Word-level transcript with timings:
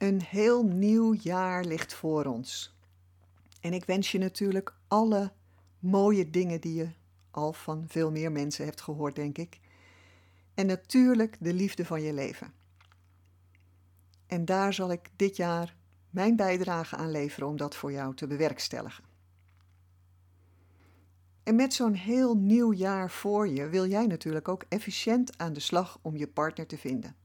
Een 0.00 0.22
heel 0.22 0.64
nieuw 0.64 1.14
jaar 1.14 1.64
ligt 1.64 1.94
voor 1.94 2.24
ons. 2.24 2.74
En 3.60 3.72
ik 3.72 3.84
wens 3.84 4.12
je 4.12 4.18
natuurlijk 4.18 4.74
alle 4.88 5.32
mooie 5.78 6.30
dingen 6.30 6.60
die 6.60 6.74
je 6.74 6.88
al 7.30 7.52
van 7.52 7.84
veel 7.88 8.10
meer 8.10 8.32
mensen 8.32 8.64
hebt 8.64 8.80
gehoord, 8.80 9.14
denk 9.14 9.38
ik. 9.38 9.60
En 10.54 10.66
natuurlijk 10.66 11.36
de 11.40 11.54
liefde 11.54 11.84
van 11.84 12.02
je 12.02 12.12
leven. 12.12 12.52
En 14.26 14.44
daar 14.44 14.72
zal 14.72 14.92
ik 14.92 15.10
dit 15.16 15.36
jaar 15.36 15.76
mijn 16.10 16.36
bijdrage 16.36 16.96
aan 16.96 17.10
leveren 17.10 17.48
om 17.48 17.56
dat 17.56 17.76
voor 17.76 17.92
jou 17.92 18.14
te 18.14 18.26
bewerkstelligen. 18.26 19.04
En 21.42 21.54
met 21.54 21.74
zo'n 21.74 21.94
heel 21.94 22.36
nieuw 22.36 22.72
jaar 22.72 23.10
voor 23.10 23.48
je 23.48 23.68
wil 23.68 23.86
jij 23.86 24.06
natuurlijk 24.06 24.48
ook 24.48 24.64
efficiënt 24.68 25.38
aan 25.38 25.52
de 25.52 25.60
slag 25.60 25.98
om 26.02 26.16
je 26.16 26.28
partner 26.28 26.66
te 26.66 26.78
vinden. 26.78 27.16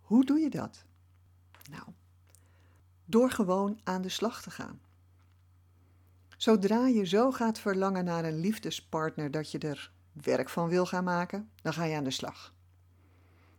Hoe 0.00 0.24
doe 0.24 0.38
je 0.38 0.50
dat? 0.50 0.84
Nou, 1.70 1.84
door 3.04 3.30
gewoon 3.30 3.80
aan 3.84 4.02
de 4.02 4.08
slag 4.08 4.42
te 4.42 4.50
gaan. 4.50 4.80
Zodra 6.36 6.86
je 6.86 7.06
zo 7.06 7.30
gaat 7.30 7.58
verlangen 7.58 8.04
naar 8.04 8.24
een 8.24 8.40
liefdespartner 8.40 9.30
dat 9.30 9.50
je 9.50 9.58
er 9.58 9.92
werk 10.12 10.48
van 10.48 10.68
wil 10.68 10.86
gaan 10.86 11.04
maken, 11.04 11.50
dan 11.62 11.72
ga 11.72 11.84
je 11.84 11.96
aan 11.96 12.04
de 12.04 12.10
slag. 12.10 12.54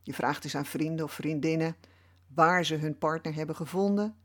Je 0.01 0.13
vraagt 0.13 0.43
eens 0.43 0.55
aan 0.55 0.65
vrienden 0.65 1.05
of 1.05 1.11
vriendinnen 1.11 1.75
waar 2.27 2.65
ze 2.65 2.75
hun 2.75 2.97
partner 2.97 3.33
hebben 3.33 3.55
gevonden, 3.55 4.15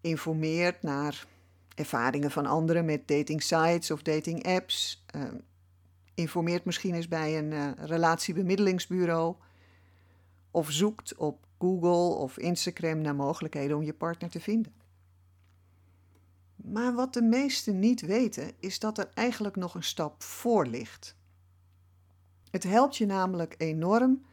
informeert 0.00 0.82
naar 0.82 1.26
ervaringen 1.74 2.30
van 2.30 2.46
anderen 2.46 2.84
met 2.84 3.08
dating 3.08 3.42
sites 3.42 3.90
of 3.90 4.02
dating 4.02 4.46
apps, 4.46 5.04
uh, 5.16 5.22
informeert 6.14 6.64
misschien 6.64 6.94
eens 6.94 7.08
bij 7.08 7.38
een 7.38 7.50
uh, 7.50 7.70
relatiebemiddelingsbureau 7.76 9.36
of 10.58 10.70
zoekt 10.70 11.14
op 11.16 11.46
Google 11.58 12.14
of 12.14 12.38
Instagram 12.38 13.00
naar 13.00 13.14
mogelijkheden 13.14 13.76
om 13.76 13.82
je 13.82 13.94
partner 13.94 14.30
te 14.30 14.40
vinden. 14.40 14.72
Maar 16.56 16.94
wat 16.94 17.12
de 17.12 17.22
meesten 17.22 17.78
niet 17.78 18.00
weten, 18.00 18.52
is 18.58 18.78
dat 18.78 18.98
er 18.98 19.10
eigenlijk 19.14 19.56
nog 19.56 19.74
een 19.74 19.82
stap 19.82 20.22
voor 20.22 20.66
ligt. 20.66 21.16
Het 22.50 22.62
helpt 22.62 22.96
je 22.96 23.06
namelijk 23.06 23.54
enorm 23.58 24.24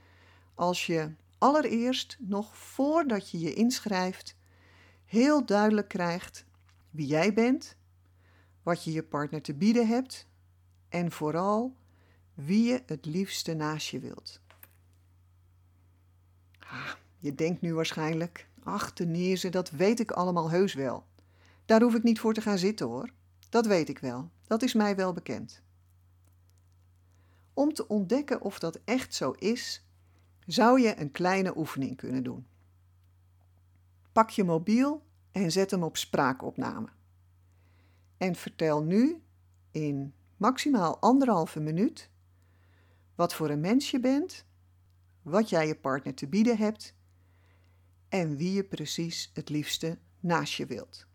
als 0.54 0.86
je 0.86 1.12
allereerst, 1.38 2.18
nog 2.20 2.58
voordat 2.58 3.30
je 3.30 3.40
je 3.40 3.54
inschrijft, 3.54 4.36
heel 5.06 5.46
duidelijk 5.46 5.88
krijgt 5.88 6.46
wie 6.90 7.08
jij 7.08 7.34
bent, 7.34 7.78
wat 8.64 8.84
je 8.84 8.92
je 8.92 9.04
partner 9.04 9.42
te 9.42 9.54
bieden 9.54 9.88
hebt 9.88 10.28
en 10.90 11.12
vooral 11.12 11.76
wie 12.34 12.64
je 12.64 12.84
het 12.86 13.06
liefste 13.06 13.54
naast 13.54 13.90
je 13.90 14.00
wilt. 14.00 14.44
Ah, 16.70 16.92
je 17.20 17.36
denkt 17.36 17.62
nu 17.62 17.74
waarschijnlijk, 17.74 18.48
ach 18.64 18.94
Denise, 18.94 19.50
dat 19.50 19.70
weet 19.70 20.00
ik 20.00 20.12
allemaal 20.12 20.50
heus 20.50 20.74
wel. 20.74 21.06
Daar 21.66 21.82
hoef 21.82 21.96
ik 21.96 22.04
niet 22.04 22.20
voor 22.20 22.34
te 22.34 22.42
gaan 22.42 22.58
zitten 22.58 22.88
hoor. 22.88 23.10
Dat 23.50 23.66
weet 23.66 23.90
ik 23.90 24.00
wel, 24.00 24.30
dat 24.48 24.62
is 24.62 24.74
mij 24.74 24.96
wel 24.96 25.14
bekend. 25.14 25.62
Om 27.54 27.74
te 27.74 27.88
ontdekken 27.88 28.42
of 28.42 28.60
dat 28.60 28.80
echt 28.86 29.14
zo 29.14 29.32
is, 29.32 29.86
zou 30.46 30.82
je 30.82 31.00
een 31.00 31.12
kleine 31.12 31.58
oefening 31.58 31.98
kunnen 31.98 32.24
doen. 32.24 32.48
Pak 34.12 34.30
je 34.30 34.44
mobiel 34.44 35.04
en 35.32 35.52
zet 35.52 35.72
hem 35.72 35.84
op 35.84 35.98
spraakopname. 35.98 36.88
En 38.18 38.36
vertel 38.36 38.84
nu 38.84 39.22
in 39.72 40.14
maximaal 40.38 41.00
anderhalve 41.00 41.60
minuut 41.60 42.10
wat 43.16 43.34
voor 43.34 43.50
een 43.50 43.60
mens 43.60 43.92
je 43.92 44.00
bent, 44.00 44.45
wat 45.26 45.50
jij 45.50 45.68
je 45.68 45.76
partner 45.76 46.14
te 46.14 46.28
bieden 46.28 46.58
hebt 46.58 46.94
en 48.10 48.38
wie 48.38 48.54
je 48.54 48.64
precies 48.64 49.32
het 49.34 49.50
liefste 49.50 49.98
naast 50.20 50.54
je 50.54 50.66
wilt. 50.66 51.06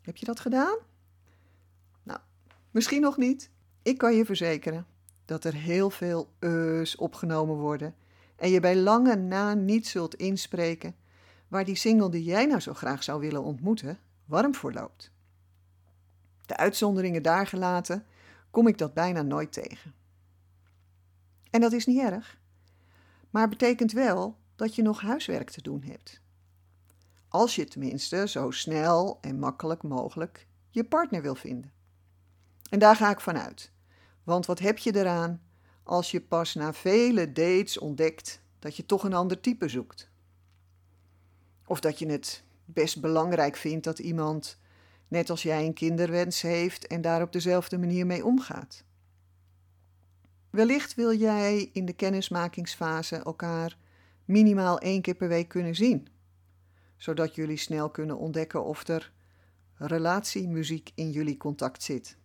Heb 0.00 0.16
je 0.16 0.24
dat 0.24 0.40
gedaan? 0.40 0.76
Nou, 2.02 2.20
misschien 2.70 3.00
nog 3.00 3.16
niet. 3.16 3.50
Ik 3.82 3.98
kan 3.98 4.14
je 4.14 4.24
verzekeren 4.24 4.86
dat 5.24 5.44
er 5.44 5.54
heel 5.54 5.90
veel 5.90 6.32
eus 6.38 6.96
opgenomen 6.96 7.56
worden 7.56 7.94
en 8.36 8.50
je 8.50 8.60
bij 8.60 8.76
lange 8.76 9.16
na 9.16 9.54
niet 9.54 9.86
zult 9.86 10.14
inspreken 10.14 10.96
waar 11.48 11.64
die 11.64 11.76
single 11.76 12.10
die 12.10 12.24
jij 12.24 12.46
nou 12.46 12.60
zo 12.60 12.74
graag 12.74 13.02
zou 13.02 13.20
willen 13.20 13.42
ontmoeten 13.42 13.98
warm 14.24 14.54
voor 14.54 14.72
loopt. 14.72 15.10
De 16.46 16.56
uitzonderingen 16.56 17.22
daar 17.22 17.46
gelaten, 17.46 18.06
kom 18.50 18.66
ik 18.66 18.78
dat 18.78 18.94
bijna 18.94 19.22
nooit 19.22 19.52
tegen. 19.52 19.94
En 21.56 21.62
dat 21.62 21.72
is 21.72 21.86
niet 21.86 22.00
erg, 22.00 22.38
maar 23.30 23.48
betekent 23.48 23.92
wel 23.92 24.36
dat 24.56 24.74
je 24.74 24.82
nog 24.82 25.00
huiswerk 25.00 25.50
te 25.50 25.62
doen 25.62 25.82
hebt. 25.82 26.20
Als 27.28 27.54
je 27.54 27.64
tenminste 27.64 28.28
zo 28.28 28.50
snel 28.50 29.18
en 29.20 29.38
makkelijk 29.38 29.82
mogelijk 29.82 30.46
je 30.70 30.84
partner 30.84 31.22
wil 31.22 31.34
vinden. 31.34 31.72
En 32.70 32.78
daar 32.78 32.96
ga 32.96 33.10
ik 33.10 33.20
vanuit. 33.20 33.70
Want 34.24 34.46
wat 34.46 34.58
heb 34.58 34.78
je 34.78 34.96
eraan 34.96 35.42
als 35.82 36.10
je 36.10 36.20
pas 36.20 36.54
na 36.54 36.72
vele 36.72 37.32
dates 37.32 37.78
ontdekt 37.78 38.40
dat 38.58 38.76
je 38.76 38.86
toch 38.86 39.04
een 39.04 39.14
ander 39.14 39.40
type 39.40 39.68
zoekt? 39.68 40.08
Of 41.66 41.80
dat 41.80 41.98
je 41.98 42.06
het 42.06 42.42
best 42.64 43.00
belangrijk 43.00 43.56
vindt 43.56 43.84
dat 43.84 43.98
iemand, 43.98 44.58
net 45.08 45.30
als 45.30 45.42
jij, 45.42 45.64
een 45.64 45.74
kinderwens 45.74 46.40
heeft 46.40 46.86
en 46.86 47.00
daar 47.00 47.22
op 47.22 47.32
dezelfde 47.32 47.78
manier 47.78 48.06
mee 48.06 48.24
omgaat. 48.24 48.84
Wellicht 50.50 50.94
wil 50.94 51.14
jij 51.14 51.70
in 51.72 51.84
de 51.84 51.92
kennismakingsfase 51.92 53.16
elkaar 53.16 53.78
minimaal 54.24 54.78
één 54.78 55.02
keer 55.02 55.14
per 55.14 55.28
week 55.28 55.48
kunnen 55.48 55.74
zien, 55.74 56.08
zodat 56.96 57.34
jullie 57.34 57.56
snel 57.56 57.90
kunnen 57.90 58.18
ontdekken 58.18 58.64
of 58.64 58.88
er 58.88 59.12
relatiemuziek 59.74 60.90
in 60.94 61.10
jullie 61.10 61.36
contact 61.36 61.82
zit. 61.82 62.18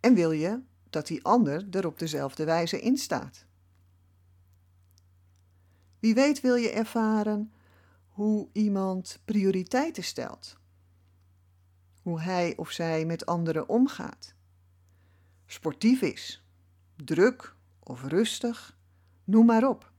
En 0.00 0.14
wil 0.14 0.30
je 0.30 0.60
dat 0.90 1.06
die 1.06 1.24
ander 1.24 1.66
er 1.70 1.86
op 1.86 1.98
dezelfde 1.98 2.44
wijze 2.44 2.80
in 2.80 2.96
staat. 2.96 3.46
Wie 5.98 6.14
weet 6.14 6.40
wil 6.40 6.54
je 6.54 6.70
ervaren 6.70 7.52
hoe 8.08 8.48
iemand 8.52 9.20
prioriteiten 9.24 10.04
stelt, 10.04 10.56
hoe 12.02 12.20
hij 12.20 12.56
of 12.56 12.70
zij 12.70 13.04
met 13.04 13.26
anderen 13.26 13.68
omgaat, 13.68 14.34
sportief 15.46 16.02
is, 16.02 16.41
druk 17.04 17.54
of 17.82 18.02
rustig, 18.02 18.76
noem 19.24 19.46
maar 19.46 19.68
op. 19.68 19.90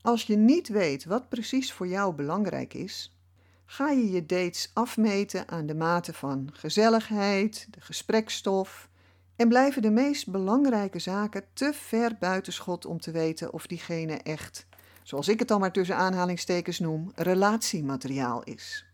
Als 0.00 0.22
je 0.22 0.36
niet 0.36 0.68
weet 0.68 1.04
wat 1.04 1.28
precies 1.28 1.72
voor 1.72 1.86
jou 1.86 2.14
belangrijk 2.14 2.74
is, 2.74 3.16
ga 3.64 3.90
je 3.90 4.10
je 4.10 4.26
dates 4.26 4.70
afmeten 4.72 5.48
aan 5.48 5.66
de 5.66 5.74
mate 5.74 6.12
van 6.12 6.50
gezelligheid, 6.52 7.66
de 7.70 7.80
gesprekstof 7.80 8.88
en 9.36 9.48
blijven 9.48 9.82
de 9.82 9.90
meest 9.90 10.30
belangrijke 10.30 10.98
zaken 10.98 11.44
te 11.52 11.72
ver 11.74 12.16
buitenschot 12.18 12.86
om 12.86 13.00
te 13.00 13.10
weten 13.10 13.52
of 13.52 13.66
diegene 13.66 14.14
echt, 14.14 14.66
zoals 15.02 15.28
ik 15.28 15.38
het 15.38 15.48
dan 15.48 15.60
maar 15.60 15.72
tussen 15.72 15.96
aanhalingstekens 15.96 16.78
noem, 16.78 17.12
relatiemateriaal 17.14 18.42
is. 18.42 18.87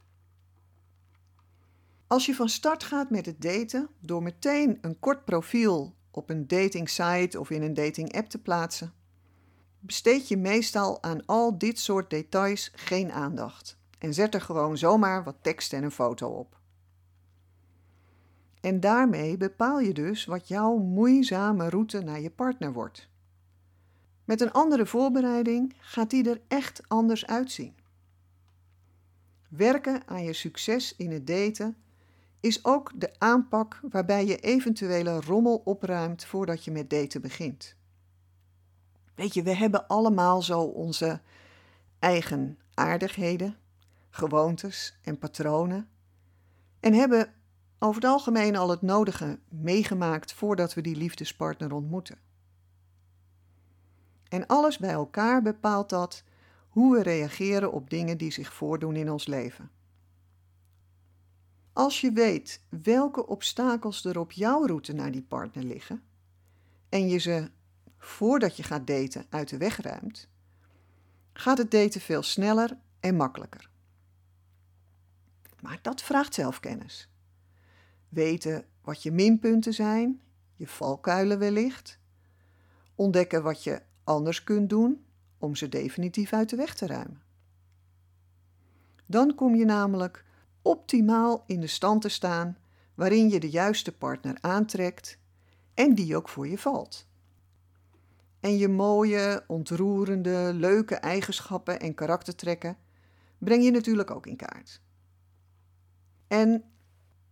Als 2.06 2.27
je 2.27 2.35
van 2.35 2.49
start 2.49 2.85
gaat 2.85 3.11
met 3.11 3.27
het 3.27 3.43
daten 3.43 3.89
door 4.01 4.23
meteen 4.23 4.79
een 4.81 4.99
kort 4.99 5.25
profiel 5.25 5.95
op 6.11 6.31
een 6.31 6.47
dating 6.47 6.89
site 6.89 7.41
of 7.41 7.51
in 7.51 7.62
een 7.62 7.75
dating 7.75 8.12
app 8.12 8.29
te 8.29 8.39
plaatsen, 8.39 8.93
besteed 9.81 10.29
je 10.29 10.37
meestal 10.37 11.03
aan 11.03 11.27
al 11.27 11.59
dit 11.59 11.79
soort 11.79 12.11
details 12.11 12.71
geen 12.75 13.12
aandacht 13.12 13.77
en 13.99 14.15
zet 14.15 14.35
er 14.35 14.41
gewoon 14.41 14.79
zomaar 14.79 15.25
wat 15.25 15.37
tekst 15.41 15.73
en 15.73 15.83
een 15.83 15.91
foto 15.91 16.29
op. 16.29 16.59
En 18.61 18.81
daarmee 18.81 19.37
bepaal 19.37 19.81
je 19.81 19.93
dus 19.93 20.25
wat 20.25 20.49
jouw 20.49 20.77
moeizame 20.77 21.69
route 21.69 22.01
naar 22.01 22.21
je 22.21 22.31
partner 22.31 22.73
wordt. 22.73 23.09
Met 24.25 24.41
een 24.41 24.53
andere 24.53 24.87
voorbereiding 24.87 25.75
gaat 25.79 26.11
die 26.11 26.31
er 26.31 26.41
echt 26.49 26.83
anders 26.89 27.27
uitzien. 27.27 27.75
Werken 29.49 30.06
aan 30.06 30.25
je 30.25 30.33
succes 30.33 30.97
in 30.97 31.11
het 31.11 31.27
daten 31.27 31.77
is 32.44 32.64
ook 32.64 32.93
de 32.94 33.14
aanpak 33.19 33.81
waarbij 33.91 34.26
je 34.26 34.37
eventuele 34.37 35.20
rommel 35.20 35.62
opruimt 35.64 36.25
voordat 36.25 36.64
je 36.64 36.70
met 36.70 36.91
daten 36.91 37.20
begint. 37.20 37.76
Weet 39.14 39.35
je, 39.35 39.43
we 39.43 39.55
hebben 39.55 39.87
allemaal 39.87 40.43
zo 40.43 40.61
onze 40.61 41.20
eigen 41.99 42.58
aardigheden, 42.75 43.56
gewoontes 44.11 44.99
en 45.02 45.19
patronen. 45.19 45.88
En 46.81 46.94
hebben 46.94 47.32
over 47.79 48.02
het 48.02 48.11
algemeen 48.11 48.56
al 48.56 48.70
het 48.70 48.82
nodige 48.82 49.38
meegemaakt 49.49 50.32
voordat 50.32 50.75
we 50.75 50.81
die 50.81 50.96
liefdespartner 50.96 51.73
ontmoeten. 51.73 52.19
En 54.29 54.46
alles 54.46 54.79
bij 54.79 54.93
elkaar 54.93 55.43
bepaalt 55.43 55.88
dat 55.88 56.25
hoe 56.69 56.96
we 56.96 57.02
reageren 57.02 57.73
op 57.73 57.91
dingen 57.91 58.19
die 58.19 58.32
zich 58.32 58.52
voordoen 58.52 58.96
in 58.96 59.11
ons 59.11 59.26
leven. 59.26 59.70
Als 61.75 62.00
je 62.00 62.12
weet 62.12 62.61
welke 62.69 63.26
obstakels 63.26 64.05
er 64.05 64.19
op 64.19 64.32
jouw 64.32 64.67
route 64.67 64.93
naar 64.93 65.11
die 65.11 65.23
partner 65.23 65.65
liggen 65.65 66.03
en 66.88 67.09
je 67.09 67.19
ze 67.19 67.50
voordat 67.99 68.56
je 68.56 68.62
gaat 68.62 68.87
daten 68.87 69.26
uit 69.29 69.49
de 69.49 69.56
weg 69.56 69.81
ruimt, 69.81 70.29
gaat 71.32 71.59
het 71.59 71.71
daten 71.71 72.00
veel 72.00 72.23
sneller 72.23 72.79
en 73.00 73.17
makkelijker. 73.17 73.69
Maar 75.61 75.79
dat 75.82 76.03
vraagt 76.03 76.35
zelfkennis. 76.35 77.09
Weten 78.09 78.65
wat 78.81 79.03
je 79.03 79.12
minpunten 79.12 79.75
zijn, 79.75 80.20
je 80.55 80.67
valkuilen 80.67 81.38
wellicht. 81.38 81.99
Ontdekken 82.94 83.43
wat 83.43 83.65
je 83.65 83.82
anders 84.05 84.44
kunt 84.44 84.70
doen 84.70 85.05
om 85.38 85.56
ze 85.56 85.69
definitief 85.69 86.32
uit 86.32 86.49
de 86.49 86.56
weg 86.56 86.75
te 86.75 86.87
ruimen. 86.87 87.23
Dan 89.06 89.35
kom 89.35 89.55
je 89.55 89.65
namelijk 89.65 90.25
optimaal 90.64 91.44
in 91.46 91.61
de 91.61 91.66
stand 91.66 92.02
te 92.02 92.08
staan 92.08 92.56
waarin 92.94 93.28
je 93.28 93.40
de 93.40 93.50
juiste 93.50 93.93
partner 93.93 94.38
aantrekt 94.40 95.19
en 95.75 95.94
die 95.94 96.16
ook 96.16 96.28
voor 96.28 96.49
je 96.49 96.58
valt. 96.58 97.06
En 98.40 98.56
je 98.56 98.69
mooie, 98.69 99.44
ontroerende, 99.46 100.50
leuke 100.55 100.94
eigenschappen 100.94 101.81
en 101.81 101.94
karaktertrekken 101.94 102.76
breng 103.38 103.64
je 103.64 103.70
natuurlijk 103.70 104.11
ook 104.11 104.26
in 104.26 104.37
kaart. 104.37 104.81
En 106.28 106.64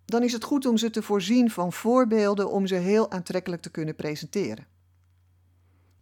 dan 0.05 0.23
is 0.23 0.33
het 0.33 0.45
goed 0.45 0.67
om 0.67 0.77
ze 0.77 0.91
te 0.91 1.03
voorzien 1.03 1.51
van 1.51 1.73
voorbeelden 1.73 2.51
om 2.51 2.67
ze 2.67 2.75
heel 2.75 3.11
aantrekkelijk 3.11 3.63
te 3.63 3.71
kunnen 3.71 3.95
presenteren. 3.95 4.67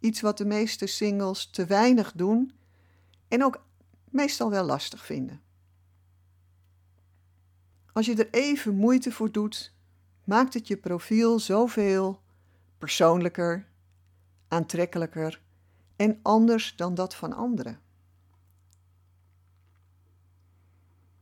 Iets 0.00 0.20
wat 0.20 0.38
de 0.38 0.44
meeste 0.44 0.86
singles 0.86 1.50
te 1.50 1.64
weinig 1.64 2.12
doen 2.12 2.52
en 3.28 3.44
ook 3.44 3.64
meestal 4.10 4.50
wel 4.50 4.64
lastig 4.64 5.06
vinden. 5.06 5.40
Als 7.92 8.06
je 8.06 8.14
er 8.14 8.28
even 8.30 8.74
moeite 8.74 9.12
voor 9.12 9.32
doet, 9.32 9.74
maakt 10.24 10.54
het 10.54 10.68
je 10.68 10.76
profiel 10.76 11.38
zoveel 11.38 12.20
persoonlijker, 12.78 13.66
aantrekkelijker 14.48 15.40
en 15.96 16.18
anders 16.22 16.76
dan 16.76 16.94
dat 16.94 17.14
van 17.14 17.32
anderen. 17.32 17.80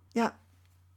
Ja, 0.09 0.39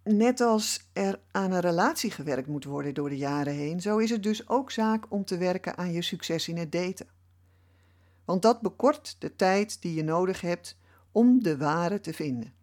net 0.04 0.42
als 0.42 0.90
er 0.94 1.20
aan 1.32 1.52
een 1.52 1.60
relatie 1.60 2.12
gewerkt 2.12 2.48
moet 2.48 2.64
worden 2.64 2.94
door 2.94 3.10
de 3.10 3.18
jaren 3.18 3.54
heen, 3.54 3.82
zo 3.82 3.98
is 3.98 4.10
het 4.10 4.24
dus 4.24 4.50
ook 4.50 4.72
zaak 4.72 5.06
om 5.10 5.26
te 5.26 5.38
werken 5.38 5.78
aan 5.78 5.92
je 5.92 6.02
succes 6.02 6.48
in 6.48 6.58
het 6.58 6.72
daten. 6.72 7.08
Want 8.26 8.42
dat 8.42 8.62
bekort 8.62 9.16
de 9.20 9.36
tijd 9.36 9.82
die 9.82 9.94
je 9.94 10.04
nodig 10.04 10.42
hebt 10.42 10.78
om 11.12 11.44
de 11.44 11.58
ware 11.58 12.00
te 12.00 12.14
vinden. 12.14 12.54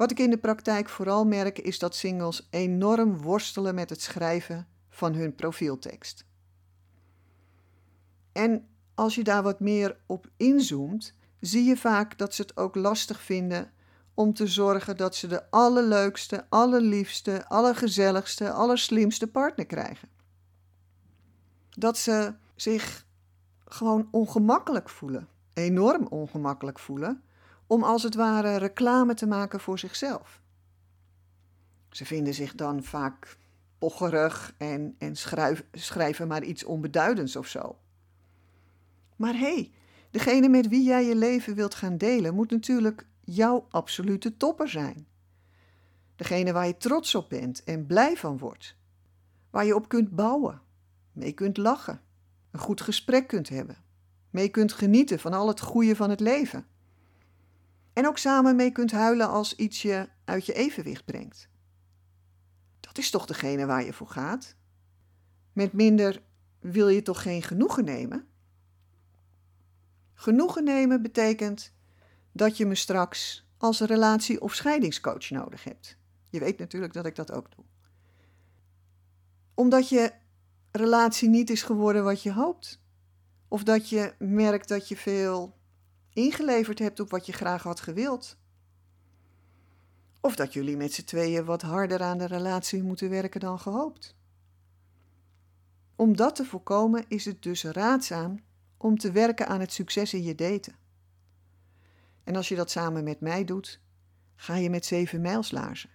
Wat 0.00 0.10
ik 0.10 0.18
in 0.18 0.30
de 0.30 0.38
praktijk 0.38 0.88
vooral 0.88 1.24
merk 1.24 1.58
is 1.58 1.78
dat 1.78 1.94
singles 1.94 2.48
enorm 2.50 3.18
worstelen 3.18 3.74
met 3.74 3.90
het 3.90 4.02
schrijven 4.02 4.68
van 4.88 5.14
hun 5.14 5.34
profieltekst. 5.34 6.24
En 8.32 8.68
als 8.94 9.14
je 9.14 9.24
daar 9.24 9.42
wat 9.42 9.60
meer 9.60 9.96
op 10.06 10.30
inzoomt, 10.36 11.14
zie 11.40 11.64
je 11.64 11.76
vaak 11.76 12.18
dat 12.18 12.34
ze 12.34 12.42
het 12.42 12.56
ook 12.56 12.74
lastig 12.74 13.22
vinden 13.22 13.72
om 14.14 14.34
te 14.34 14.46
zorgen 14.46 14.96
dat 14.96 15.14
ze 15.14 15.26
de 15.26 15.50
allerleukste, 15.50 16.46
allerliefste, 16.48 17.48
allergezelligste, 17.48 18.52
allerslimste 18.52 19.26
partner 19.26 19.66
krijgen. 19.66 20.08
Dat 21.70 21.98
ze 21.98 22.34
zich 22.54 23.06
gewoon 23.64 24.08
ongemakkelijk 24.10 24.88
voelen, 24.88 25.28
enorm 25.52 26.06
ongemakkelijk 26.06 26.78
voelen, 26.78 27.22
om 27.70 27.82
als 27.82 28.02
het 28.02 28.14
ware 28.14 28.56
reclame 28.56 29.14
te 29.14 29.26
maken 29.26 29.60
voor 29.60 29.78
zichzelf. 29.78 30.40
Ze 31.90 32.04
vinden 32.04 32.34
zich 32.34 32.54
dan 32.54 32.82
vaak 32.82 33.36
pocherig 33.78 34.54
en, 34.56 34.94
en 34.98 35.16
schrijven 35.72 36.28
maar 36.28 36.42
iets 36.42 36.64
onbeduidends 36.64 37.36
of 37.36 37.46
zo. 37.46 37.78
Maar 39.16 39.32
hé, 39.32 39.54
hey, 39.54 39.70
degene 40.10 40.48
met 40.48 40.68
wie 40.68 40.82
jij 40.82 41.04
je 41.04 41.16
leven 41.16 41.54
wilt 41.54 41.74
gaan 41.74 41.96
delen, 41.96 42.34
moet 42.34 42.50
natuurlijk 42.50 43.06
jouw 43.20 43.66
absolute 43.70 44.36
topper 44.36 44.68
zijn. 44.68 45.06
Degene 46.16 46.52
waar 46.52 46.66
je 46.66 46.76
trots 46.76 47.14
op 47.14 47.28
bent 47.28 47.64
en 47.64 47.86
blij 47.86 48.16
van 48.16 48.38
wordt. 48.38 48.76
Waar 49.50 49.64
je 49.64 49.74
op 49.74 49.88
kunt 49.88 50.10
bouwen, 50.10 50.62
mee 51.12 51.32
kunt 51.32 51.56
lachen, 51.56 52.00
een 52.50 52.60
goed 52.60 52.80
gesprek 52.80 53.26
kunt 53.28 53.48
hebben, 53.48 53.76
mee 54.30 54.48
kunt 54.48 54.72
genieten 54.72 55.18
van 55.18 55.32
al 55.32 55.48
het 55.48 55.60
goede 55.60 55.96
van 55.96 56.10
het 56.10 56.20
leven. 56.20 56.69
En 57.92 58.06
ook 58.06 58.18
samen 58.18 58.56
mee 58.56 58.70
kunt 58.70 58.90
huilen 58.90 59.28
als 59.28 59.56
iets 59.56 59.82
je 59.82 60.08
uit 60.24 60.46
je 60.46 60.52
evenwicht 60.52 61.04
brengt. 61.04 61.48
Dat 62.80 62.98
is 62.98 63.10
toch 63.10 63.26
degene 63.26 63.66
waar 63.66 63.84
je 63.84 63.92
voor 63.92 64.08
gaat? 64.08 64.54
Met 65.52 65.72
minder 65.72 66.22
wil 66.60 66.88
je 66.88 67.02
toch 67.02 67.22
geen 67.22 67.42
genoegen 67.42 67.84
nemen? 67.84 68.28
Genoegen 70.14 70.64
nemen 70.64 71.02
betekent 71.02 71.72
dat 72.32 72.56
je 72.56 72.66
me 72.66 72.74
straks 72.74 73.48
als 73.56 73.80
relatie- 73.80 74.40
of 74.40 74.54
scheidingscoach 74.54 75.30
nodig 75.30 75.64
hebt. 75.64 75.96
Je 76.30 76.38
weet 76.38 76.58
natuurlijk 76.58 76.92
dat 76.92 77.06
ik 77.06 77.14
dat 77.14 77.32
ook 77.32 77.56
doe. 77.56 77.64
Omdat 79.54 79.88
je 79.88 80.12
relatie 80.70 81.28
niet 81.28 81.50
is 81.50 81.62
geworden 81.62 82.04
wat 82.04 82.22
je 82.22 82.32
hoopt. 82.32 82.80
Of 83.48 83.62
dat 83.62 83.88
je 83.88 84.14
merkt 84.18 84.68
dat 84.68 84.88
je 84.88 84.96
veel 84.96 85.58
ingeleverd 86.20 86.78
hebt 86.78 87.00
op 87.00 87.10
wat 87.10 87.26
je 87.26 87.32
graag 87.32 87.62
had 87.62 87.80
gewild. 87.80 88.36
Of 90.20 90.36
dat 90.36 90.52
jullie 90.52 90.76
met 90.76 90.92
z'n 90.92 91.04
tweeën 91.04 91.44
wat 91.44 91.62
harder 91.62 92.02
aan 92.02 92.18
de 92.18 92.26
relatie 92.26 92.82
moeten 92.82 93.10
werken 93.10 93.40
dan 93.40 93.58
gehoopt. 93.58 94.16
Om 95.96 96.16
dat 96.16 96.36
te 96.36 96.44
voorkomen 96.44 97.04
is 97.08 97.24
het 97.24 97.42
dus 97.42 97.64
raadzaam 97.64 98.40
om 98.76 98.98
te 98.98 99.12
werken 99.12 99.46
aan 99.46 99.60
het 99.60 99.72
succes 99.72 100.14
in 100.14 100.22
je 100.22 100.34
daten. 100.34 100.74
En 102.24 102.36
als 102.36 102.48
je 102.48 102.56
dat 102.56 102.70
samen 102.70 103.04
met 103.04 103.20
mij 103.20 103.44
doet, 103.44 103.80
ga 104.36 104.54
je 104.54 104.70
met 104.70 104.84
zeven 104.86 105.20
mijlslaarzen. 105.20 105.90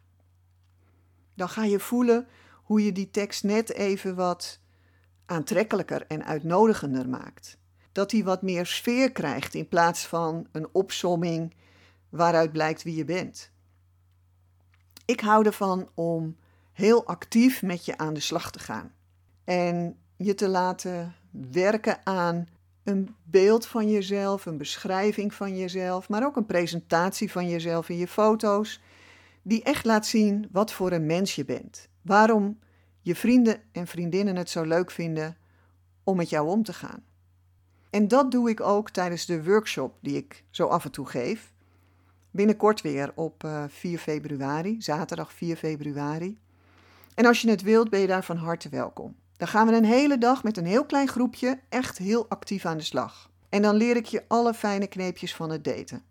Dan 1.34 1.50
ga 1.50 1.63
je 1.63 1.79
voelen 1.79 2.27
hoe 2.63 2.84
je 2.84 2.91
die 2.91 3.12
tekst 3.12 3.44
net 3.44 3.72
even 3.72 4.15
wat 4.15 4.60
aantrekkelijker 5.25 6.08
en 6.08 6.25
uitnodigender 6.25 7.10
maakt. 7.10 7.58
Dat 7.95 8.11
hij 8.11 8.23
wat 8.23 8.41
meer 8.41 8.65
sfeer 8.65 9.11
krijgt 9.11 9.53
in 9.53 9.67
plaats 9.67 10.05
van 10.05 10.47
een 10.51 10.67
opsomming 10.71 11.53
waaruit 12.09 12.51
blijkt 12.51 12.83
wie 12.83 12.95
je 12.95 13.05
bent. 13.05 13.51
Ik 15.05 15.19
hou 15.19 15.45
ervan 15.45 15.89
om 15.93 16.35
heel 16.71 17.05
actief 17.05 17.61
met 17.61 17.85
je 17.85 17.97
aan 17.97 18.13
de 18.13 18.19
slag 18.19 18.51
te 18.51 18.59
gaan 18.59 18.91
en 19.43 19.97
je 20.17 20.33
te 20.33 20.47
laten 20.47 21.15
werken 21.51 22.05
aan 22.05 22.47
een 22.83 23.15
beeld 23.23 23.65
van 23.65 23.89
jezelf, 23.89 24.45
een 24.45 24.57
beschrijving 24.57 25.33
van 25.33 25.57
jezelf, 25.57 26.09
maar 26.09 26.25
ook 26.25 26.35
een 26.35 26.45
presentatie 26.45 27.31
van 27.31 27.49
jezelf 27.49 27.89
in 27.89 27.97
je 27.97 28.07
foto's, 28.07 28.81
die 29.41 29.63
echt 29.63 29.85
laat 29.85 30.05
zien 30.05 30.47
wat 30.51 30.71
voor 30.71 30.91
een 30.91 31.05
mens 31.05 31.35
je 31.35 31.45
bent. 31.45 31.87
Waarom 32.01 32.59
je 33.01 33.15
vrienden 33.15 33.61
en 33.71 33.87
vriendinnen 33.87 34.35
het 34.35 34.49
zo 34.49 34.63
leuk 34.63 34.91
vinden 34.91 35.37
om 36.03 36.17
met 36.17 36.29
jou 36.29 36.47
om 36.47 36.63
te 36.63 36.73
gaan. 36.73 37.03
En 37.95 38.07
dat 38.07 38.31
doe 38.31 38.49
ik 38.49 38.61
ook 38.61 38.89
tijdens 38.89 39.25
de 39.25 39.43
workshop 39.43 39.97
die 40.01 40.17
ik 40.17 40.43
zo 40.49 40.67
af 40.67 40.85
en 40.85 40.91
toe 40.91 41.05
geef. 41.05 41.53
Binnenkort 42.31 42.81
weer 42.81 43.11
op 43.15 43.47
4 43.67 43.93
eh, 43.93 43.99
februari, 43.99 44.81
zaterdag 44.81 45.33
4 45.33 45.55
februari. 45.55 46.39
En 47.13 47.25
als 47.25 47.41
je 47.41 47.49
het 47.49 47.61
wilt, 47.61 47.89
ben 47.89 47.99
je 47.99 48.07
daar 48.07 48.23
van 48.23 48.37
harte 48.37 48.69
welkom. 48.69 49.15
Dan 49.37 49.47
gaan 49.47 49.67
we 49.67 49.75
een 49.75 49.85
hele 49.85 50.17
dag 50.17 50.43
met 50.43 50.57
een 50.57 50.65
heel 50.65 50.85
klein 50.85 51.07
groepje 51.07 51.59
echt 51.69 51.97
heel 51.97 52.29
actief 52.29 52.65
aan 52.65 52.77
de 52.77 52.83
slag. 52.83 53.31
En 53.49 53.61
dan 53.61 53.75
leer 53.75 53.95
ik 53.95 54.05
je 54.05 54.23
alle 54.27 54.53
fijne 54.53 54.87
kneepjes 54.87 55.35
van 55.35 55.49
het 55.49 55.63
daten. 55.63 56.03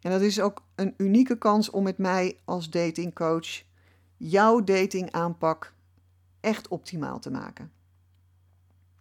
En 0.00 0.10
dat 0.10 0.20
is 0.20 0.40
ook 0.40 0.64
een 0.74 0.94
unieke 0.96 1.38
kans 1.38 1.70
om 1.70 1.82
met 1.82 1.98
mij 1.98 2.38
als 2.44 2.70
datingcoach 2.70 3.62
jouw 4.16 4.64
datingaanpak 4.64 5.74
echt 6.40 6.68
optimaal 6.68 7.18
te 7.18 7.30
maken. 7.30 7.72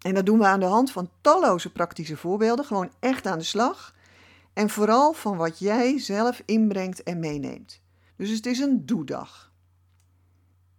En 0.01 0.13
dat 0.13 0.25
doen 0.25 0.39
we 0.39 0.45
aan 0.45 0.59
de 0.59 0.65
hand 0.65 0.91
van 0.91 1.09
talloze 1.21 1.71
praktische 1.71 2.17
voorbeelden, 2.17 2.65
gewoon 2.65 2.91
echt 2.99 3.27
aan 3.27 3.37
de 3.37 3.43
slag. 3.43 3.95
En 4.53 4.69
vooral 4.69 5.13
van 5.13 5.37
wat 5.37 5.59
jij 5.59 5.99
zelf 5.99 6.41
inbrengt 6.45 7.03
en 7.03 7.19
meeneemt. 7.19 7.81
Dus 8.15 8.29
het 8.29 8.45
is 8.45 8.59
een 8.59 8.85
doedag. 8.85 9.51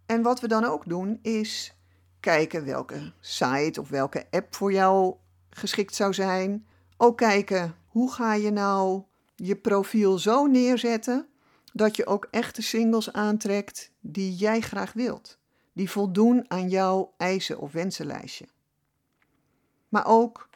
En 0.05 0.21
wat 0.21 0.39
we 0.39 0.47
dan 0.47 0.63
ook 0.63 0.89
doen 0.89 1.19
is 1.21 1.77
kijken 2.19 2.65
welke 2.65 3.13
site 3.19 3.81
of 3.81 3.89
welke 3.89 4.25
app 4.31 4.55
voor 4.55 4.71
jou 4.71 5.15
geschikt 5.49 5.95
zou 5.95 6.13
zijn. 6.13 6.65
Ook 6.97 7.17
kijken 7.17 7.75
hoe 7.87 8.11
ga 8.11 8.33
je 8.33 8.51
nou 8.51 9.03
je 9.35 9.55
profiel 9.55 10.17
zo 10.17 10.45
neerzetten 10.45 11.27
dat 11.73 11.95
je 11.95 12.05
ook 12.05 12.27
echte 12.31 12.61
singles 12.61 13.13
aantrekt 13.13 13.91
die 13.99 14.35
jij 14.35 14.59
graag 14.61 14.93
wilt, 14.93 15.37
die 15.73 15.89
voldoen 15.89 16.45
aan 16.47 16.69
jouw 16.69 17.13
eisen 17.17 17.59
of 17.59 17.71
wensenlijstje. 17.71 18.45
Maar 19.93 20.07
ook 20.07 20.49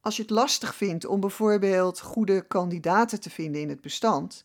als 0.00 0.16
je 0.16 0.22
het 0.22 0.30
lastig 0.30 0.74
vindt 0.74 1.06
om 1.06 1.20
bijvoorbeeld 1.20 2.00
goede 2.00 2.46
kandidaten 2.46 3.20
te 3.20 3.30
vinden 3.30 3.60
in 3.60 3.68
het 3.68 3.80
bestand, 3.80 4.44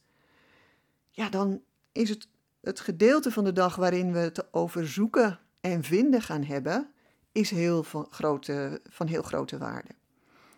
ja, 1.09 1.29
dan 1.29 1.61
is 1.91 2.09
het 2.09 2.27
het 2.61 2.79
gedeelte 2.79 3.31
van 3.31 3.43
de 3.43 3.53
dag 3.53 3.75
waarin 3.75 4.11
we 4.11 4.19
het 4.19 4.53
over 4.53 4.87
zoeken 4.87 5.39
en 5.59 5.83
vinden 5.83 6.21
gaan 6.21 6.43
hebben, 6.43 6.91
is 7.31 7.49
heel 7.49 7.83
van, 7.83 8.07
grote, 8.09 8.81
van 8.89 9.07
heel 9.07 9.21
grote 9.21 9.57
waarde. 9.57 9.89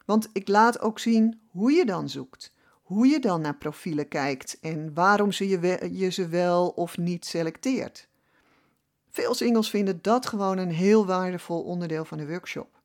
Want 0.06 0.30
ik 0.34 0.48
laat 0.48 0.80
ook 0.80 1.00
zien 1.00 1.42
hoe 1.48 1.72
je 1.72 1.86
dan 1.86 2.10
zoekt, 2.10 2.54
hoe 2.84 3.08
je 3.08 3.20
dan 3.20 3.42
naar 3.42 3.58
profielen 3.58 4.08
kijkt 4.08 4.60
en 4.60 4.94
waarom 4.94 5.32
ze 5.32 5.48
je, 5.48 5.90
je 5.92 6.10
ze 6.10 6.28
wel 6.28 6.70
of 6.70 6.98
niet 6.98 7.26
selecteert. 7.26 8.08
Veel 9.10 9.34
singles 9.34 9.70
vinden 9.70 10.02
dat 10.02 10.26
gewoon 10.26 10.58
een 10.58 10.72
heel 10.72 11.06
waardevol 11.06 11.64
onderdeel 11.64 12.06
van 12.06 12.18
de 12.18 12.28
workshop. 12.28 12.82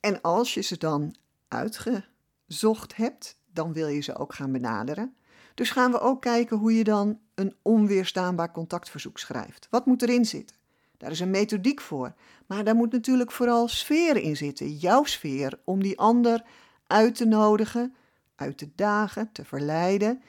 En 0.00 0.20
als 0.20 0.54
je 0.54 0.60
ze 0.60 0.76
dan 0.76 1.14
uitgezocht 1.48 2.96
hebt, 2.96 3.38
dan 3.52 3.72
wil 3.72 3.88
je 3.88 4.00
ze 4.00 4.16
ook 4.16 4.34
gaan 4.34 4.52
benaderen. 4.52 5.14
Dus 5.54 5.70
gaan 5.70 5.90
we 5.90 6.00
ook 6.00 6.20
kijken 6.22 6.56
hoe 6.56 6.76
je 6.76 6.84
dan 6.84 7.18
een 7.34 7.54
onweerstaanbaar 7.62 8.52
contactverzoek 8.52 9.18
schrijft. 9.18 9.66
Wat 9.70 9.86
moet 9.86 10.02
erin 10.02 10.24
zitten? 10.24 10.56
Daar 10.96 11.10
is 11.10 11.20
een 11.20 11.30
methodiek 11.30 11.80
voor. 11.80 12.14
Maar 12.46 12.64
daar 12.64 12.74
moet 12.74 12.92
natuurlijk 12.92 13.32
vooral 13.32 13.68
sfeer 13.68 14.16
in 14.16 14.36
zitten. 14.36 14.76
Jouw 14.76 15.04
sfeer 15.04 15.60
om 15.64 15.82
die 15.82 15.98
ander 15.98 16.44
uit 16.86 17.14
te 17.14 17.24
nodigen, 17.24 17.94
uit 18.34 18.58
te 18.58 18.70
dagen, 18.74 19.32
te 19.32 19.44
verleiden 19.44 20.22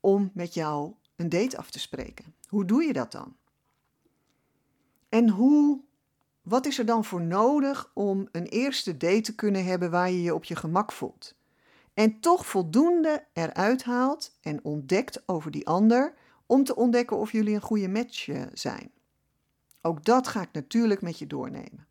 om 0.00 0.30
met 0.34 0.54
jou 0.54 0.92
een 1.16 1.28
date 1.28 1.56
af 1.56 1.70
te 1.70 1.78
spreken. 1.78 2.34
Hoe 2.48 2.64
doe 2.64 2.84
je 2.84 2.92
dat 2.92 3.12
dan? 3.12 3.36
En 5.08 5.28
hoe, 5.28 5.80
wat 6.44 6.66
is 6.66 6.78
er 6.78 6.86
dan 6.86 7.04
voor 7.04 7.22
nodig 7.22 7.90
om 7.94 8.28
een 8.32 8.46
eerste 8.46 8.96
date 8.96 9.20
te 9.20 9.34
kunnen 9.34 9.64
hebben 9.64 9.90
waar 9.90 10.10
je 10.10 10.22
je 10.22 10.34
op 10.34 10.44
je 10.44 10.56
gemak 10.56 10.92
voelt? 10.92 11.34
En 11.94 12.20
toch 12.20 12.46
voldoende 12.46 13.24
eruit 13.32 13.84
haalt 13.84 14.38
en 14.40 14.64
ontdekt 14.64 15.22
over 15.26 15.50
die 15.50 15.66
ander 15.66 16.14
om 16.46 16.64
te 16.64 16.76
ontdekken 16.76 17.16
of 17.16 17.32
jullie 17.32 17.54
een 17.54 17.60
goede 17.60 17.88
match 17.88 18.28
eh, 18.28 18.42
zijn. 18.52 18.90
Ook 19.82 20.04
dat 20.04 20.28
ga 20.28 20.42
ik 20.42 20.52
natuurlijk 20.52 21.02
met 21.02 21.18
je 21.18 21.26
doornemen. 21.26 21.86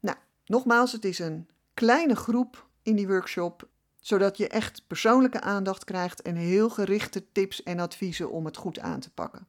Nou, 0.00 0.16
nogmaals, 0.46 0.92
het 0.92 1.04
is 1.04 1.18
een 1.18 1.48
kleine 1.74 2.16
groep 2.16 2.68
in 2.82 2.96
die 2.96 3.06
workshop, 3.06 3.68
zodat 4.00 4.36
je 4.36 4.48
echt 4.48 4.86
persoonlijke 4.86 5.40
aandacht 5.40 5.84
krijgt 5.84 6.22
en 6.22 6.36
heel 6.36 6.70
gerichte 6.70 7.32
tips 7.32 7.62
en 7.62 7.78
adviezen 7.78 8.30
om 8.30 8.44
het 8.44 8.56
goed 8.56 8.78
aan 8.78 9.00
te 9.00 9.10
pakken. 9.10 9.48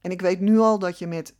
En 0.00 0.10
ik 0.10 0.20
weet 0.20 0.40
nu 0.40 0.58
al 0.58 0.78
dat 0.78 0.98
je 0.98 1.06
met 1.06 1.34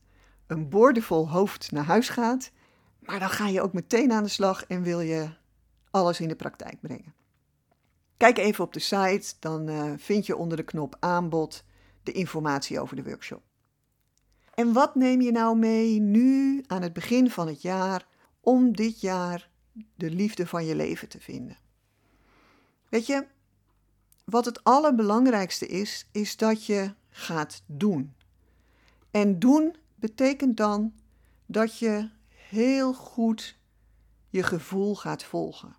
een 0.47 0.69
boordevol 0.69 1.31
hoofd 1.31 1.73
naar 1.73 1.85
huis 1.85 2.09
gaat, 2.09 2.51
maar 2.99 3.19
dan 3.19 3.31
ga 3.31 3.49
je 3.49 3.63
ook 3.63 3.73
meteen 3.73 4.13
aan 4.13 4.23
de 4.23 4.29
slag 4.29 4.65
en 4.65 4.83
wil 4.83 5.01
je 5.01 5.29
alles 5.91 6.21
in 6.21 6.29
de 6.29 6.37
praktijk 6.37 6.81
brengen. 6.81 7.15
Kijk 8.17 8.39
even 8.39 8.65
op 8.65 8.73
de 8.73 8.81
site, 8.81 9.35
dan 9.39 9.69
uh, 9.69 9.93
vind 9.97 10.27
je 10.27 10.37
onder 10.37 10.57
de 10.57 10.63
knop 10.63 10.97
aanbod 11.01 11.65
de 12.03 12.13
informatie 12.13 12.81
over 12.81 12.97
de 12.97 13.03
workshop. 13.03 13.43
En 14.55 14.73
wat 14.73 14.95
neem 14.95 15.21
je 15.21 15.33
nou 15.33 15.59
mee 15.59 16.01
nu 16.01 16.65
aan 16.67 16.83
het 16.83 16.93
begin 16.93 17.31
van 17.31 17.47
het 17.47 17.63
jaar 17.63 18.07
om 18.41 18.77
dit 18.77 19.01
jaar 19.01 19.51
de 19.95 20.11
liefde 20.11 20.47
van 20.47 20.65
je 20.65 20.77
leven 20.77 21.09
te 21.09 21.21
vinden? 21.21 21.59
Weet 22.89 23.07
je, 23.07 23.27
wat 24.25 24.45
het 24.45 24.65
allerbelangrijkste 24.65 25.67
is, 25.67 26.09
is 26.13 26.37
dat 26.37 26.67
je 26.67 26.95
gaat 27.09 27.63
doen. 27.67 28.15
En 29.11 29.39
doen 29.39 29.77
betekent 29.97 30.57
dan 30.57 30.95
dat 31.47 31.79
je 31.79 32.11
heel 32.29 32.95
goed 32.95 33.57
je 34.29 34.43
gevoel 34.43 34.97
gaat 34.97 35.25
volgen. 35.25 35.77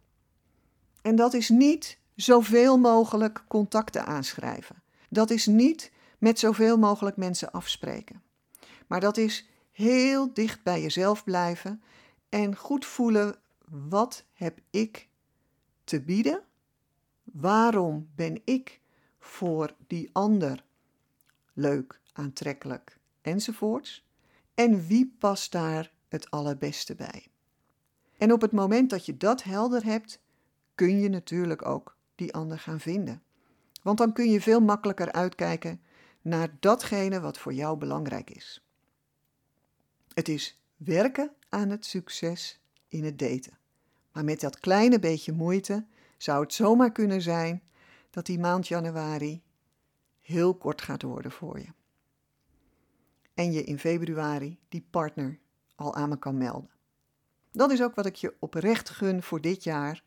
En 1.02 1.16
dat 1.16 1.34
is 1.34 1.50
niet 1.50 2.00
zoveel 2.16 2.78
mogelijk 2.78 3.44
contacten 3.48 4.06
aanschrijven. 4.06 4.82
Dat 5.10 5.30
is 5.30 5.46
niet 5.46 5.92
met 6.18 6.40
zoveel 6.40 6.78
mogelijk 6.78 7.18
mensen 7.18 7.52
afspreken. 7.52 8.22
Maar 8.88 9.00
dat 9.00 9.18
is 9.18 9.50
heel 9.72 10.34
dicht 10.34 10.64
bij 10.64 10.82
jezelf 10.82 11.24
blijven 11.24 11.82
en 12.30 12.56
goed 12.56 12.86
voelen 12.86 13.36
wat 13.90 14.24
heb 14.34 14.60
ik 14.70 15.08
te 15.84 16.02
bieden? 16.02 16.44
Waarom 17.24 18.10
ben 18.16 18.42
ik 18.46 18.80
voor 19.20 19.76
die 19.88 20.10
ander 20.14 20.64
leuk, 21.54 22.00
aantrekkelijk 22.14 22.98
enzovoorts? 23.22 24.07
En 24.58 24.88
wie 24.88 25.16
past 25.20 25.52
daar 25.52 25.92
het 26.08 26.32
allerbeste 26.32 26.96
bij? 26.96 27.28
En 28.18 28.32
op 28.32 28.42
het 28.42 28.52
moment 28.52 28.90
dat 28.90 29.06
je 29.06 29.18
dat 29.18 29.44
helder 29.44 29.84
hebt, 29.84 30.20
kun 30.76 31.00
je 31.00 31.10
natuurlijk 31.10 31.66
ook 31.66 31.98
die 32.16 32.34
ander 32.34 32.60
gaan 32.60 32.80
vinden. 32.80 33.22
Want 33.82 33.98
dan 33.98 34.14
kun 34.14 34.30
je 34.30 34.42
veel 34.42 34.60
makkelijker 34.60 35.12
uitkijken 35.12 35.82
naar 36.22 36.56
datgene 36.60 37.20
wat 37.20 37.38
voor 37.38 37.54
jou 37.54 37.78
belangrijk 37.78 38.30
is. 38.30 38.66
Het 40.14 40.28
is 40.28 40.62
werken 40.76 41.32
aan 41.50 41.70
het 41.70 41.86
succes 41.86 42.60
in 42.88 43.04
het 43.04 43.20
daten. 43.20 43.58
Maar 44.12 44.24
met 44.24 44.40
dat 44.40 44.60
kleine 44.60 45.00
beetje 45.00 45.32
moeite 45.32 45.86
zou 46.18 46.44
het 46.44 46.54
zomaar 46.54 46.92
kunnen 46.92 47.22
zijn 47.22 47.64
dat 48.10 48.26
die 48.26 48.40
maand 48.40 48.68
januari 48.68 49.42
heel 50.22 50.56
kort 50.56 50.82
gaat 50.82 51.02
worden 51.02 51.32
voor 51.32 51.60
je. 51.60 51.77
En 53.38 53.52
je 53.52 53.64
in 53.64 53.80
februari 53.80 54.60
die 54.70 54.88
partner 54.90 55.40
al 55.76 55.96
aan 55.96 56.10
me 56.10 56.20
kan 56.20 56.38
melden. 56.38 56.70
Dat 57.52 57.72
is 57.72 57.82
ook 57.82 57.96
wat 57.96 58.06
ik 58.06 58.16
je 58.16 58.36
oprecht 58.40 58.90
gun 58.90 59.24
voor 59.24 59.42
dit 59.42 59.64
jaar 59.64 60.04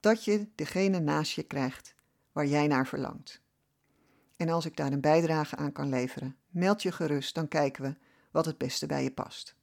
dat 0.00 0.24
je 0.24 0.48
degene 0.54 1.00
naast 1.00 1.32
je 1.32 1.42
krijgt 1.42 1.94
waar 2.32 2.46
jij 2.46 2.66
naar 2.66 2.86
verlangt. 2.86 3.40
En 4.36 4.48
als 4.48 4.64
ik 4.64 4.76
daar 4.76 4.92
een 4.92 5.00
bijdrage 5.00 5.56
aan 5.56 5.72
kan 5.72 5.88
leveren, 5.88 6.36
meld 6.48 6.82
je 6.82 6.92
gerust, 6.92 7.34
dan 7.34 7.48
kijken 7.48 7.82
we 7.82 7.96
wat 8.30 8.46
het 8.46 8.58
beste 8.58 8.86
bij 8.86 9.02
je 9.02 9.12
past. 9.12 9.54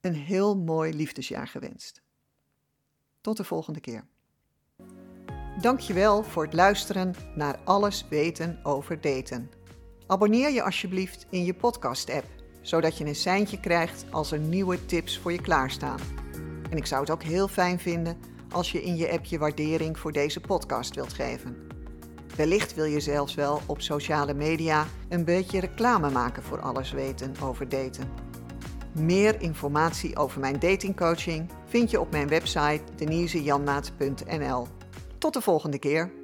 Een 0.00 0.14
heel 0.14 0.56
mooi 0.56 0.94
liefdesjaar 0.94 1.48
gewenst. 1.48 2.02
Tot 3.20 3.36
de 3.36 3.44
volgende 3.44 3.80
keer. 3.80 4.06
Dankjewel 5.60 6.22
voor 6.22 6.44
het 6.44 6.54
luisteren 6.54 7.14
naar 7.34 7.58
Alles 7.64 8.08
weten 8.08 8.60
over 8.64 9.00
daten. 9.00 9.64
Abonneer 10.08 10.50
je 10.50 10.62
alsjeblieft 10.62 11.26
in 11.30 11.44
je 11.44 11.54
podcast-app, 11.54 12.26
zodat 12.60 12.98
je 12.98 13.04
een 13.04 13.14
seintje 13.14 13.60
krijgt 13.60 14.04
als 14.10 14.32
er 14.32 14.38
nieuwe 14.38 14.86
tips 14.86 15.18
voor 15.18 15.32
je 15.32 15.40
klaarstaan. 15.40 15.98
En 16.70 16.76
ik 16.76 16.86
zou 16.86 17.00
het 17.00 17.10
ook 17.10 17.22
heel 17.22 17.48
fijn 17.48 17.78
vinden 17.78 18.16
als 18.50 18.72
je 18.72 18.82
in 18.82 18.96
je 18.96 19.10
app 19.10 19.24
je 19.24 19.38
waardering 19.38 19.98
voor 19.98 20.12
deze 20.12 20.40
podcast 20.40 20.94
wilt 20.94 21.12
geven. 21.12 21.56
Wellicht 22.36 22.74
wil 22.74 22.84
je 22.84 23.00
zelfs 23.00 23.34
wel 23.34 23.60
op 23.66 23.80
sociale 23.80 24.34
media 24.34 24.86
een 25.08 25.24
beetje 25.24 25.60
reclame 25.60 26.10
maken 26.10 26.42
voor 26.42 26.60
alles 26.60 26.92
weten 26.92 27.34
over 27.42 27.68
daten. 27.68 28.08
Meer 28.92 29.40
informatie 29.40 30.16
over 30.16 30.40
mijn 30.40 30.58
datingcoaching 30.58 31.50
vind 31.66 31.90
je 31.90 32.00
op 32.00 32.10
mijn 32.10 32.28
website 32.28 32.82
denisejanmaat.nl. 32.96 34.66
Tot 35.18 35.32
de 35.32 35.40
volgende 35.40 35.78
keer. 35.78 36.15